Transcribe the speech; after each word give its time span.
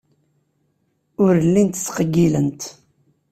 Ur 1.23 1.33
llint 1.47 1.81
ttqeyyilent. 1.85 2.61